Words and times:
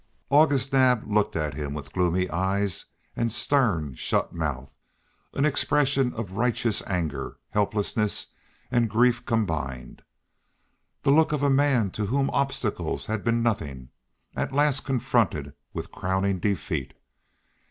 August 0.31 0.73
Naab 0.73 1.05
looked 1.05 1.35
at 1.35 1.53
him 1.53 1.75
with 1.75 1.93
gloomy 1.93 2.27
eyes 2.31 2.85
and 3.15 3.31
stern 3.31 3.93
shut 3.93 4.33
mouth, 4.33 4.71
an 5.35 5.45
expression 5.45 6.11
of 6.15 6.31
righteous 6.37 6.81
anger, 6.87 7.37
helplessness 7.51 8.25
and 8.71 8.89
grief 8.89 9.23
combined, 9.27 10.01
the 11.03 11.11
look 11.11 11.31
of 11.31 11.43
a 11.43 11.51
man 11.51 11.91
to 11.91 12.07
whom 12.07 12.31
obstacles 12.31 13.05
had 13.05 13.23
been 13.23 13.43
nothing, 13.43 13.89
at 14.35 14.51
last 14.51 14.83
confronted 14.83 15.53
with 15.71 15.91
crowning 15.91 16.39
defeat. 16.39 16.95